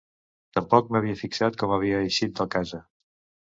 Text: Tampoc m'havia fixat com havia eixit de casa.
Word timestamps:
Tampoc 0.57 0.89
m'havia 0.95 1.19
fixat 1.19 1.61
com 1.65 1.75
havia 1.77 2.01
eixit 2.09 2.35
de 2.43 2.51
casa. 2.59 2.83